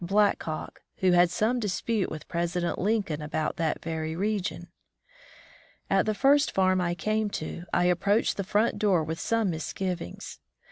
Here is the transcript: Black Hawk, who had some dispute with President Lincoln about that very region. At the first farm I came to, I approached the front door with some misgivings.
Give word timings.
Black 0.03 0.41
Hawk, 0.41 0.81
who 0.97 1.11
had 1.11 1.29
some 1.29 1.59
dispute 1.59 2.09
with 2.09 2.27
President 2.27 2.79
Lincoln 2.79 3.21
about 3.21 3.57
that 3.57 3.83
very 3.83 4.15
region. 4.15 4.69
At 5.91 6.07
the 6.07 6.15
first 6.15 6.49
farm 6.51 6.81
I 6.81 6.95
came 6.95 7.29
to, 7.29 7.65
I 7.71 7.83
approached 7.85 8.35
the 8.35 8.43
front 8.43 8.79
door 8.79 9.03
with 9.03 9.19
some 9.19 9.51
misgivings. 9.51 10.39